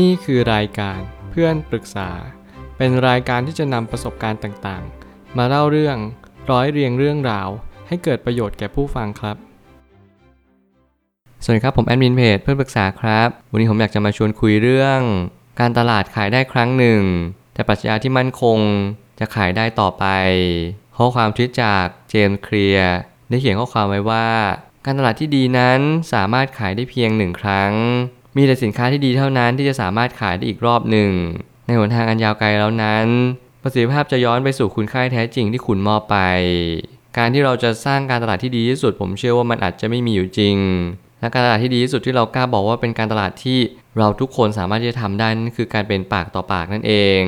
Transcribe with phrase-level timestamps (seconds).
[0.00, 2.10] นี่คือรายการเพื่อนปรึกษา
[2.76, 5.96] เป็นรายการที่จะนำประสบการณ์ต่างๆ มาเล่าเรื่อง
[6.50, 7.48] ร้อยเรียงเรื่องราว
[7.88, 9.36] ให้เกิดประโยชน์แก่ผู้ฟังครับ
[11.42, 15.00] สวัสดีครับผมแอดมินเพจเพื่อนปรึกษาครับ วันนี้ผมอยากจะมาชวนคุยเรื่อง
[15.60, 17.02] การตลาดขายได้ครั้งหนึ่ง
[17.54, 18.58] แต่ปรัชญาที่มั่นคง
[19.18, 20.04] จะขายได้ต่อไป
[20.96, 22.94] ข้อความทวิตจากเจมส์เคลียร์
[23.28, 24.28] ได้เขียนข้อความไว้ว่า
[24.84, 25.80] การตลาดที่ดีนั้น
[26.12, 27.72] สามารถขายได้เพียงหนึ่งครั้ง
[28.36, 31.10] มีแต่สินค้าที่ดีเท่านั้นที่จะสามารถขายได้อีกรอบหนึ่ง
[31.66, 33.06] ในหนทางอันยาวไกลแล้วนั้น
[33.62, 36.16] ประสิทธิภาพจะย้อนไปสู่คุณค่าแท้จริงที่คุณมอบไป
[37.18, 40.56] การที่เราจะสร้างการตลาดที่ดีที่สุด ผมเชื่อว่ามันอาจจะไม่มีอยู่จริง
[41.20, 43.58] และการตลาดที่ดีที่สุดที่เรากล้าบอกว่าเป็นการตลาดที่
[43.98, 47.22] เราทุกคนสามารถที่จะทำได้นั่นคือการเป็นปากต่อปากนั่นเอง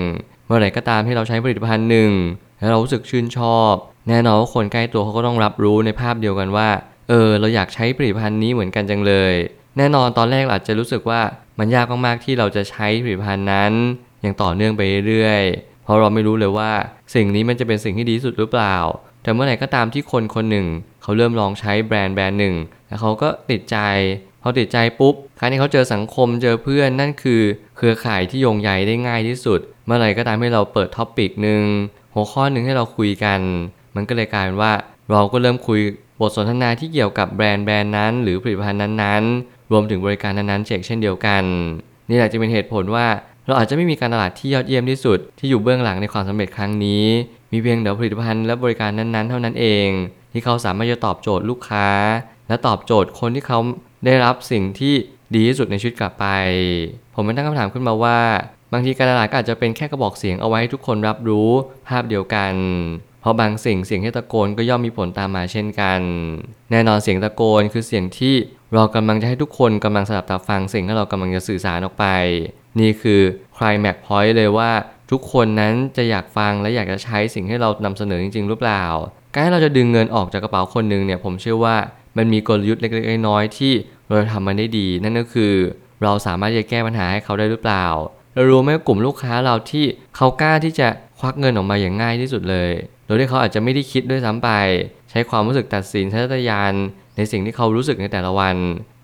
[0.47, 2.13] เมื่อไหร่ก็ตามที่เราใช้ผลิตภัณฑ์หนึ่ง
[2.59, 3.73] แล้วเรารู้สึกชื่นชอบ
[4.09, 6.69] แน่นอนว่าคนใกล้ตัวเขาก็ต้องรับรู้ในภาพเดียวกันว่า
[7.09, 9.35] เออ เราอยากใช้ผลิตภัณฑ์นี้เหมือนกันจังเลย
[9.79, 11.21] แน่นอนตอนแรกเราอาจจะรู้สึกว่า
[11.59, 13.73] มันยากมากๆที่เราจะใช้ผลิตภัณฑ์นั้น
[14.21, 15.43] อย่างต่อเนื่องไปเรื่อย
[15.85, 16.73] เพราะเราไม่รู้เลยว่า
[17.15, 18.77] สิ่งนี้มันจะเป็นสิ่งที่ดีสุดหรือเปล่า
[19.23, 20.67] แต่เมื่อไหร่ก็ตามที่คนคนหนึ่ง
[21.03, 22.55] เขาเริ่มลองใช้แบรนด์แบรนด์หนึ่ง
[22.89, 23.79] แล้วเขาก็ติดใจ
[24.43, 27.43] พอติดใจปุ๊บครั้นี้เขาเจอสังคมเจอเพื่อนนั่นคือ
[27.77, 31.63] เครือข่ายที่โยงใยได้ง่ายที่สุด เมื่อไหร่ก็ตามให้เราเปิด topic หนึ่ง
[32.15, 33.41] หัวข้อหนึ่งให้เราคุยกัน
[33.95, 34.73] มันก็เลยกลายเป็นว่า
[35.11, 35.81] เราก็เริ่มคุย
[36.21, 41.45] บทสนทนาที่เกี่ยวกับแบรนด์แบรนด์นั้น หรือผลิตภัณฑ์นั้นๆ รวมถึงบริการนั้นๆเช่นเดียวกัน
[42.09, 43.07] นี่แหละจะเป็นเหตุผลว่า
[43.47, 47.05] เราอาจจะไม่มีการตลาดที่ยอดเยี่ยมที่สุด ที่อยู่เบื้องหลังในความสำเร็จครั้งนี้
[47.53, 49.89] มีเพียงแต่ผลิตภัณฑ์และบริการนั้นๆ เท่านั้นเอง
[50.33, 51.89] ที่เขาสามารถจะตอบโจทย์ลูกค้า
[52.49, 53.59] และตอบโจทย์คนที่เขา
[54.05, 54.95] ได้รับสิ่งที่
[55.35, 56.27] ดีที่สุดในชีวิตกลับไป
[57.15, 58.19] ผมไม่ตั้งคำถามขึ้นมาว่า
[58.73, 61.51] บางทีการตลาดก็อาจจะเป็นแค่กระบอกเสียงเอาไว้ให้ทุกคนรับรู้
[61.89, 62.53] ภาพเดียวกัน
[63.25, 66.01] เพราะบางสิ่งเสียงที่ตะโกนก็ย่อมมีผลตามมาเช่นกัน
[66.71, 68.35] แน่นอนเสียงตะโกนคือเสียงที่
[68.75, 72.07] เรากำลังจะให้ทุกคนกำลังสลับตาฟังสิ่งที่เรากำลังจะสื่อสารออกไป
[72.81, 73.21] นี่คือ
[73.57, 74.71] คลายแม็กพอยต์เลยว่า
[75.11, 78.85] ทุกคนนั้นจะอยากฟังและอยากจะใช้สิ่งที่เรานำเสนอจริงๆหรือเปล่า
[79.33, 81.77] การที่เราจะดึงเงินออกจากกระเป๋าคนหนึ่งเนี่ยผมเชื่อว่า
[82.17, 83.73] มันมีกลยุทธ์เล็กๆน้อยๆที่
[84.07, 85.53] เราทำมันได้ดี นั่นก็คือ
[86.03, 87.87] เราสามารถจะแก้ปัญหาให้เขาได้หรือเปล่า
[88.35, 89.85] เรารู้ไหมกลุ่มลูกค้าเราที่
[90.17, 90.89] เขากล้าที่จะ
[91.19, 92.71] ควักเงินออกมาอย่างง่ายที่สุดเลย
[93.07, 94.51] โดยที่เขาอาจจะไม่ได้คิดด้วยซ้ำไป
[95.11, 96.73] ใช้ความรู้สึกตัดสินชัตยาน
[97.17, 98.57] ในสิ่งที่เขารู้สึกในแต่ละวัน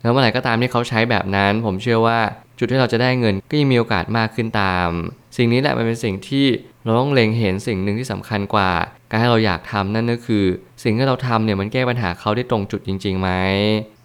[0.03, 2.19] แล้วเมื่อไหร่ก็ตามที่เขาใช้แบบนั้น ผมเชื่อว่า
[2.59, 4.89] จุดที่เราจะได้เงินก็ยังมีโอกาสมากขึ้นตาม
[5.37, 6.47] สิ่งนี้แหละมันเป็นสิ่งที่
[6.85, 8.71] เราต้องเล็งเห็นสิ่งหนึ่งที่สำคัญกว่า
[9.11, 10.45] การให้เราอยากทำนั่นก็คือ
[10.83, 13.29] สิ่งที่เราทำเนี่ยมันแก้ปัญหาเขาได้ตรงจุดจริงๆไหม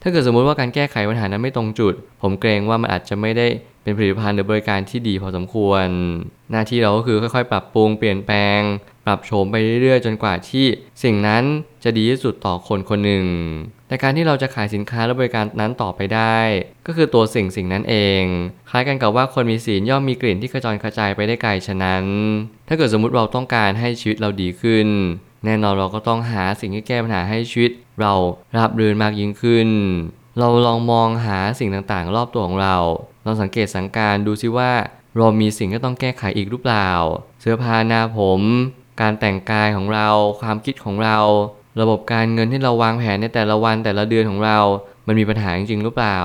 [0.01, 3.47] ถ้าเกิดสมมุติว่าการแก้ไขปัญหานั้นไม่ตรงจุด ผมเกรงว่ามันอาจจะไม่ได้
[3.83, 5.85] เป็นผลิตภัณฑ์หรือบริการที่ดีพอสมควร
[6.51, 8.59] หน้าที่เราก็คือค่อยๆ ปรับปรุงเปลี่ยนแปลง
[9.05, 10.65] ปรับโฉมไปเรื่อยๆ จนกว่าที่
[11.03, 11.43] สิ่งนั้น
[11.83, 13.25] จะดีที่สุดต่อคนคนหนึ่ง
[13.87, 16.37] แต่การที่เราจะขายสินค้าและบริการนั้นต่อไปได้
[16.87, 18.23] ก็คือตัวสิ่งสิ่งนั้นเอง
[18.69, 22.05] คล้ายกันกับว่าคนมีศีลย่อมมีกลิ่นที่กระจรกระจายไปได้ไกลฉะนั้น
[22.67, 24.87] ถ้าเกิดสมมุติเราต้องการให้ชีวิตเราดีขึ้น
[25.45, 27.71] แน่นอนเราก็ต้องหาสิ่งที่แก้ปัญหาให้ชีวิต
[28.01, 28.13] เรา
[28.55, 29.69] ราบรื่นมากยิ่งขึ้น
[30.39, 32.77] เราลองมองหาสิ่งต่างๆ รอบตัวของเรา
[33.25, 34.71] ลองสังเกตสังการดูซิว่า
[35.17, 36.89] เรามีสิ่งที่ต้องแก้ไขอีกหรือเปล่า
[37.41, 38.41] เสื้อผ้าหน้าผม
[39.01, 40.09] การแต่งกายของเรา
[40.41, 41.17] ความคิดของเรา
[41.81, 44.59] ระบบการเงินที่เราวางแผนในแต่ละวันแต่ละเดือนของเรา
[45.07, 46.19] มันมีปัญหาจริงหรือเปล่า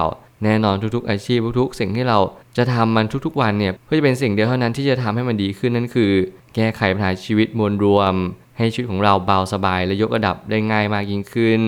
[0.45, 2.19] แน่นอนทุกๆอาชีพทุกๆ สิ่งที่เรา
[2.57, 6.13] จะทำมันทุกๆวันเนี่ยเพื่อจะเป็นสิ่งเดียวเท่านั้นที่จะทำให้มันดีขึ้นนั่นคือ
[6.55, 8.15] แก้ไขปัญหาชีวิตมวลรวม
[8.59, 11.63] ให้ชีวิตของเราเบาสบายและยกระดับได้ง่ายมากยิ่งขึ้น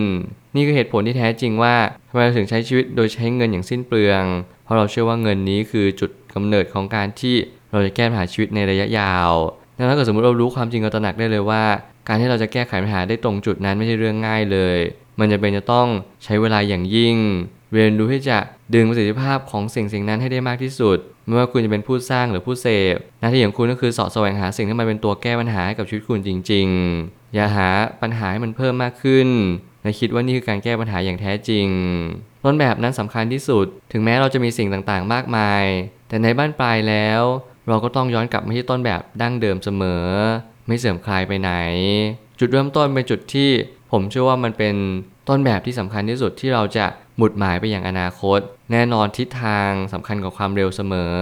[0.55, 1.75] นี่คือเหตุผลที่แท้จริงว่า
[2.09, 4.25] ทำไมเราถึงใช้ชีวิตโดยใช้เงินอย่างสิ้นเปลือง
[4.65, 7.35] เพราะเราเชื่อว่าเงินนี้คือจุดกำเนิดของการที่
[7.73, 9.33] เราจะแก้ปัญหาชีวิตในระยะยาว
[9.79, 11.63] ดังนั้นถ้าเกิดสมมติเรารู้ความจริงเราตระหนักได้เลยว่า
[12.09, 14.79] การที่เราจะแก้ไขปัญหาได้ตรงจุดนั้นไม่ใช่เรื่องง่ายเลย
[15.21, 15.89] มันจะเป็นจะต้อง
[16.25, 17.17] ใช้เวลาอย่างยิ่ง
[17.73, 18.39] เรียนรู้ที่จะ
[18.75, 26.67] ดึงประสิทธิภาพของสิ่งสิ่งนั้นให้ได้มากที่สุด ไม่ว่าคุณจะเป็นผู้สร้างหรือผู้เสพหน้าที่ของคุณก็คือสาะแสวงหาสิ่งที่มันเป็นตัวแก้ปัญหาให้กับชีวิตคุณจริง
[27.01, 27.69] ๆ อย่าหา
[28.03, 29.29] ปัญหาให้มันเพิ่มมากขึ้น
[29.83, 31.67] และคิดว่านี่คือการแก้ปัญหาอย่างแท้จริง
[32.45, 35.65] ต้นแบบนั้นสำคัญที่สุด ถึงแม้เราจะมีสิ่งต่างๆ มากมาย
[36.09, 37.23] แต่ในบ้านปลายแล้ว
[37.69, 40.05] เราก็ต้องย้อนกลับมาที่ต้นแบบดั้งเดิมเสมอ
[40.67, 41.53] ไม่เสื่อมคลายไปไหน
[42.39, 43.51] จุดเริ่มต้นเป็นจุดที่
[43.93, 44.75] ผมเชื่อว่ามันเป็น
[45.29, 46.87] ต้นแบบที่สำคัญที่สุดที่เราจะ
[47.17, 48.41] หมุดหมายไปอย่างอนาคต
[48.73, 51.15] แน่นอนทิศทางสำคัญกว่าความเร็วเสมอ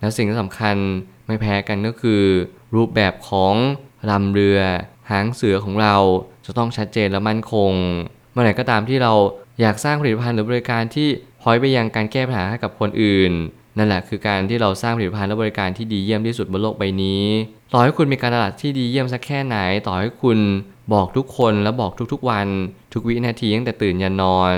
[0.00, 0.76] และสิ่งที่สำคัญ
[1.26, 2.22] ไม่แพ้กันก็คือ
[2.76, 3.54] รูปแบบของ
[4.10, 4.60] ลำเรือ
[5.10, 5.96] หางเสือของเรา
[6.46, 7.72] จะต้องชัดเจนและมั่นคง
[8.32, 9.12] เมื่อไหร่ก็ตามที่เรา
[9.60, 11.08] อยากสร้างผลิตภัณฑ์หรือบริการที่
[11.40, 13.32] พอยไปยังการแก้ปัญหาให้กับคนอื่น
[13.76, 17.24] นั่นแหละคือการที่เราสร้างผลิตภัณฑ์และบริการที่ดีเยี่ยมที่สุดบนโลกใบนี้
[17.72, 20.38] ต่อให้คุณมีการตลาดที่ดีเยี่ยมสักแค่ไหน ต่อให้คุณ
[20.92, 22.48] บอกทุกคนและบอกทุกๆวัน
[22.92, 24.56] ทุกวินาทีตั้งแต่ตื่นยันนอน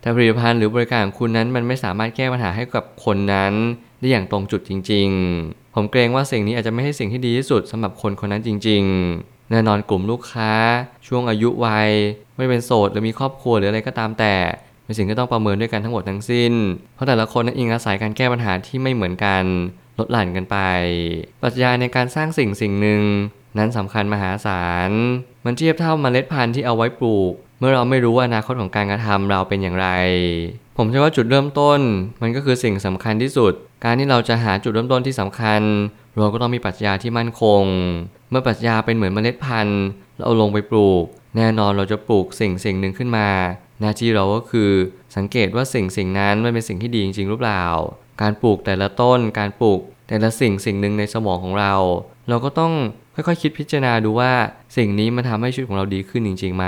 [0.00, 3.52] แต่ผลิตภัณฑ์หรือบริการของคุณนั้นมันไม่สามารถแก้ปัญหาให้กับคนนั้น
[4.00, 5.08] ได้อย่างตรงจุดจริง
[5.42, 8.82] ๆ ผมเกรงว่าสิ่งนี้อาจจะไม่ใช่สิ่งที่ดีที่สุดสำหรับคนคนนั้นจริง
[9.16, 10.52] ๆ แน่นอนกลุ่มลูกค้า
[11.06, 11.90] ช่วงอายุวัย
[12.36, 14.34] ไม่เป็นโสดหรือมีครอบครัวหรืออะไรก็ตามแต่
[14.84, 16.52] เป็นสิ่งที่ต้องประเมินด้วยกันทั้งหมดทั้งสิ้น
[16.94, 19.44] เพราะแต่ละคนนั้นอิงอาศัยการแก้ปัญหาที่ไม่เหมือนกัน
[19.98, 20.56] ลดหลั่นกันไป
[21.42, 23.02] ปรัชญาในการสร้างสิ่งสิ่งหนึ่ง
[23.58, 24.90] นั้นสำคัญมหาศาล
[25.44, 29.88] มันเทียบเท่าเมล็ดพันธุ์ที่เอาไว้ปลูก เมื่อเราไม่รู้ว่าอนาคตของการกระทำเราเป็นอย่างไร
[30.76, 31.80] ผมเชื่อว่าจุดเริ่มต้น
[32.22, 33.52] มันก็คือสิ่งสำคัญที่สุด
[33.84, 35.60] การที่เราจะหาจุดเริ่มต้นที่สำคัญ
[36.18, 37.62] เราก็ต้องมีปรัชญาที่มั่นคง
[38.30, 39.82] เมื่อปรัชญาเป็นเหมือนเมล็ดพันธุ์
[40.18, 41.04] เราลงไปปลูก
[41.36, 43.28] แน่นอนเราจะปลูกสิ่งสิ่งหนึ่งขึ้นมา
[43.84, 44.70] หน้าที่เราก็คือ
[45.16, 47.64] สังเกตว่าสิ่งสิ่งนั้นมันเป็นสิ่งที่ดีจริงๆหรือเปล่า
[48.22, 51.74] การปลูกแต่ละต้น การปลูกแต่ละสิ่งสิ่งหนึ่งในสมองของเรา
[52.28, 52.72] เราก็ต้อง
[53.14, 54.32] ค่อยๆคคิดพิจารณาดูว่า
[54.76, 56.66] สิ่งนี้มันทำให้ชีวิตของเราดีขึ้นจริงๆไหม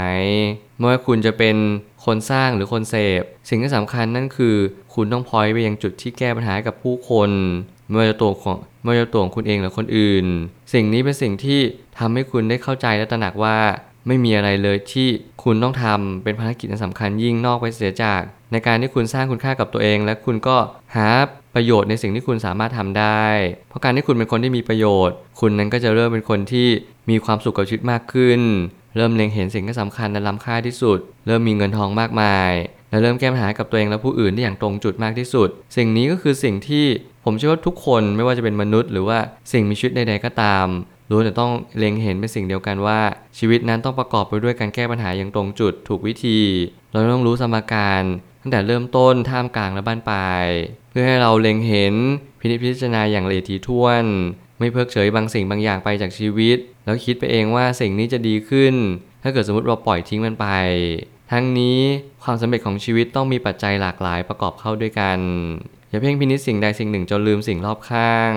[0.76, 1.56] ไม่ว่าคุณจะเป็น
[2.04, 4.56] คนสร้างหรือคนเสพ สิ่งที่สำคัญนั่นคือ
[4.94, 7.30] คุณต้องพอยไปยังจุดที่แก้ปัญหากับผู้คน
[7.88, 10.26] ไม่ว่าจะตัวของไม่ว่าจะตัวของคุณเองหรือคนอื่น
[10.72, 11.60] สิ่งนี้เป็นสิ่งที่
[11.98, 13.56] ทำให้คุณได้เข้าใจและตระหนักว่า
[14.06, 15.08] ไม่มีอะไรเลยที่
[15.42, 18.22] คุณต้องทำเป็นภารกิจที่สำคัญยิ่งนอกไปเสียจาก
[18.52, 20.56] ในการที่คุณสร้างคุณค่ากับตัวเอง และคุณก็
[20.96, 21.08] หา
[21.54, 23.24] ประโยชน์ในสิ่งที่คุณสามารถทำได้
[23.68, 26.68] เพราะการที่คุณเป็นคนที่มีประโยชน์ คุณนั้นก็จะเริ่มเป็นคนที่
[27.10, 28.40] มีความสุขกับชีวิตมากขึ้น
[28.96, 32.52] เริ่มเล็งเห็นสิ่งที่สำคัญและล้ำค่าที่สุด เริ่มมีเงินทองมากมาย
[32.90, 36.84] และเริ่มแก้ปัญหากับตัวเองและผู้อื่นได้อย่างตรงจุดมากที่สุด สิ่งนี้ก็คือสิ่งที่
[37.24, 39.18] ผมเชื่อว่าทุกคนไม่ว่าจะเป็นมนุษย์ หรือว่า
[39.52, 40.66] สิ่งมีชีวิตใดๆก็ตาม
[41.10, 43.00] ล้วนแต่ต้องเล็งเห็นเป็นสิ่งเดียวกันว่า
[43.38, 46.40] ชีวิตนั้นต้องประกอบไปด้วยการแก้ปัญหาอย่างตรงจุดถูกวิธี
[46.92, 48.02] เราต้องรู้สมการ
[48.42, 50.46] ตั้งแต่เริ่มต้นท่ามกลางและบ้านปลาย
[50.90, 51.94] เพื่อให้เราเล็งเห็น
[52.40, 54.04] พินิจพิจารณาอย่างละเอียดถี่ถ้วน
[54.58, 58.74] ไม่เพิกเฉยบางสิ่งบางอย่างไปจากชีวิต แล้วคิดไปเองว่าสิ่งนี้จะดีขึ้น
[59.22, 60.46] ถ้าเกิดสมมติเราปล่อยทิ้งมันไป
[61.32, 61.80] ทั้งนี้
[62.24, 65.18] ความสำเร็จของชีวิตต้องมีปัจจัยหลากหลายประกอบเข้าด้วยกัน
[65.88, 68.32] อย่าเพ่งพินิจสิ่งใดสิ่งหนึ่งจนลืมสิ่งรอบข้าง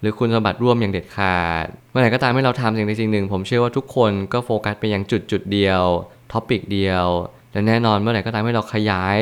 [0.00, 5.82] หรือคุณสมบัติร่วมอย่างเด็ดขาด เมื่อไหร่ก็ตามที่เราทำสิ่งใดสิ่งหนึ่ง ผมเชื่อว่าทุกคนก็โฟกัสไปยังจุดจุดเดียว
[6.32, 7.06] topic เดียว
[7.52, 9.20] และแน่นอนเมื่อไหร่ก็ตามที่เราขยาย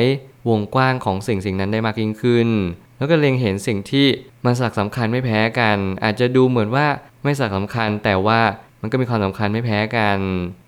[0.49, 2.49] วงกว้างของสิ่งสิ่งนั้นได้มากยิ่งขึ้น
[2.97, 4.07] แล้วก็เล็งเห็นสิ่งที่
[4.45, 6.85] มันสลักสำคัญไม่แพ้กัน อาจจะดูเหมือนว่า
[7.23, 8.39] ไม่สลักสำคัญแต่ว่า
[8.83, 10.17] มันก็มีความสำคัญไม่แพ้กัน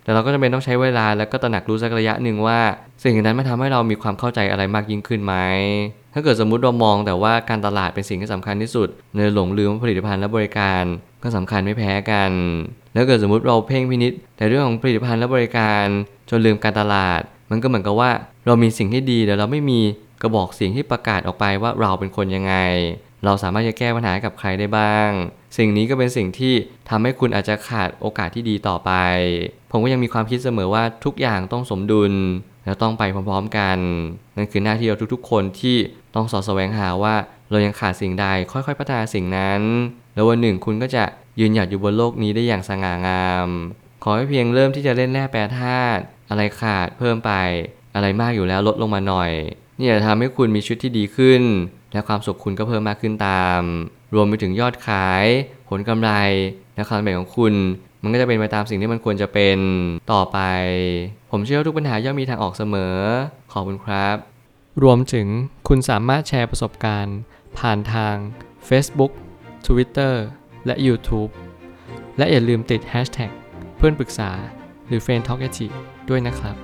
[0.03, 2.59] แต่เราก็จำเป็นต้องใช้เวลาแล้วก็ตระหนักรู้สักระยะหนึ่งว่า
[3.03, 5.33] สิ่งนั้นมันทำให้เรามีความเข้าใจอะไรมากยิ่งขึ้นไหม
[6.13, 10.83] ถ้าเกิดสมมุติเรามองแต่ว่าการตลาดเป็นสิ่งที่สำคัญที่สุดเนยหลงลืมว่าผลิตภัณฑ์และบริการ
[11.23, 12.31] ก็สำคัญไม่แพ้กัน
[12.93, 15.85] แล้วเกิดสมมุติเราเพ่งพินิษแต่เรื่องของผลิตภัณฑ์และบริการ
[16.29, 17.21] จนลืมการตลาด
[17.51, 18.11] มันก็เหมือนกับว่า
[18.45, 19.79] เรามีสิ่งที่ดีแต่เราไม่มี
[20.21, 22.55] กระบอกเสียงที่ประกาศออกไปว่าเราเป็นคนยังไง
[23.25, 25.09] เราสามารถจะแก้ปัญหากับใครได้บ้าง
[25.57, 26.53] สิ่งนี้ก็เป็นสิ่งที่
[26.89, 28.91] ทำให้คุณอาจจะขาดโอกาสที่ดีต่อไป
[29.71, 32.13] ผมก็ยังมีความคิดเสมอว่าทุกอย่างต้องสมดุล
[32.65, 33.77] และต้องไปพร้อมๆกัน
[34.35, 35.77] นั่นคือหน้าที่เราทุกๆ คนที่
[36.15, 37.15] ต้องสอดแสวงหาว่า
[37.51, 39.61] เรายังขาดสิ่งใดค่อยๆ พัฒนาสิ่งนั้น
[40.15, 41.03] แล้ววันหนึ่งคุณก็จะ
[41.39, 43.47] ยืนหยัดอยู่บนโลกนี้ได้อย่างสง่างาม
[44.03, 47.31] ขอให้เพียงเริ่มที่จะเล่นแร่แปรธาตุอะไรขาดเพิ่มไป
[47.95, 49.31] อะไรมากอยู่แล้วลดลงมาหน่อย
[49.77, 51.41] นี่จะทำให้คุณมีชีวิตที่ดีขึ้น
[51.95, 53.61] และความสุขคุณก็เพิ่มมากขึ้นตาม
[54.15, 55.25] รวมไปถึงยอดขาย
[55.69, 56.11] ผลกำไร
[56.75, 57.53] และความสำเร็จของคุณ
[58.03, 59.57] มันก็จะเป็นไปตามสิ่งที่มันควรจะเป็น
[60.13, 60.39] ต่อไป
[61.31, 62.95] ผมเชื่อว่าทุกปัญหาย่อมมีทางออกเสมอ
[63.51, 64.15] ขอบคุณครับ
[64.83, 65.27] รวมถึง
[65.67, 67.17] คุณสามารถแชร์ประสบการณ์
[67.57, 68.15] ผ่านทาง
[68.69, 69.11] Facebook
[69.67, 70.13] Twitter
[70.65, 71.31] และ YouTube
[72.17, 73.31] และอย่าลืมติด Hashtag
[73.77, 74.31] เพื่อนปรึกษา
[74.87, 75.49] หรือ f r ร e n d t a l k a
[76.09, 76.55] ด้วยนะครับ